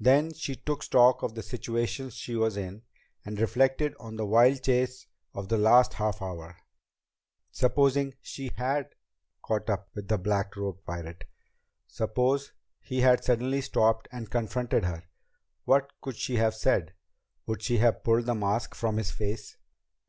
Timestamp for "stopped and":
13.60-14.28